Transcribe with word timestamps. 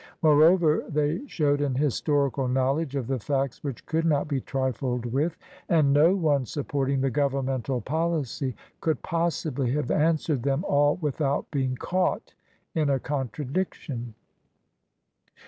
Moreover, 0.23 0.83
they 0.89 1.27
showed 1.27 1.61
an 1.61 1.75
historical 1.75 2.47
knowledge 2.47 2.95
of 2.95 3.05
the 3.05 3.19
facts 3.19 3.63
which 3.63 3.85
could 3.85 4.03
not 4.03 4.27
be 4.27 4.41
trifled 4.41 5.05
with, 5.05 5.37
and 5.69 5.93
no 5.93 6.15
one 6.15 6.47
supporting 6.47 7.01
the 7.01 7.11
governmental 7.11 7.81
policy 7.81 8.55
could 8.79 9.03
possibly 9.03 9.73
have 9.73 9.91
answered 9.91 10.41
them 10.41 10.65
all 10.67 10.95
without 11.01 11.51
being 11.51 11.75
caught 11.75 12.33
in 12.73 12.89
a 12.89 12.97
contradiction. 12.99 14.15